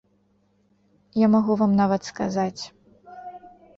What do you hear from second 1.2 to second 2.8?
Я магу вам нават сказаць.